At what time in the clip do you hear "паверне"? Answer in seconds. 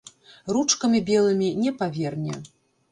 1.85-2.45